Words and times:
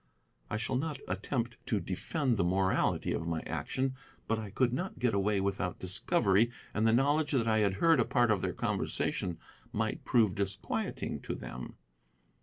I 0.49 0.57
shall 0.57 0.77
not 0.77 0.99
attempt 1.07 1.57
to 1.67 1.79
defend 1.79 2.35
the 2.35 2.43
morality 2.43 3.13
of 3.13 3.27
my 3.27 3.41
action, 3.41 3.93
but 4.27 4.39
I 4.39 4.49
could 4.49 4.73
not 4.73 4.97
get 4.97 5.13
away 5.13 5.39
without 5.39 5.77
discovery, 5.77 6.49
and 6.73 6.87
the 6.87 6.91
knowledge 6.91 7.33
that 7.33 7.47
I 7.47 7.59
had 7.59 7.75
heard 7.75 7.99
a 7.99 8.03
part 8.05 8.31
of 8.31 8.41
their 8.41 8.51
conversation 8.53 9.37
might 9.71 10.03
prove 10.03 10.33
disquieting 10.33 11.19
to 11.21 11.35
them. 11.35 11.75